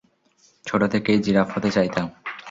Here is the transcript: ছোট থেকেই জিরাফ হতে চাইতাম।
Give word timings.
ছোট 0.65 0.81
থেকেই 0.83 1.19
জিরাফ 1.19 1.49
হতে 1.57 1.69
চাইতাম। 1.71 2.07